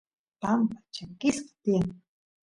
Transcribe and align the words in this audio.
pampa 0.41 0.77
chakisqa 0.95 1.53
tiyan 1.63 1.87